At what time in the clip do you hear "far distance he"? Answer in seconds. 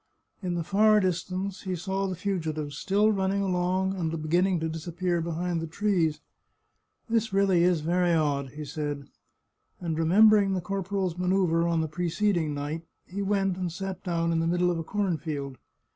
0.63-1.75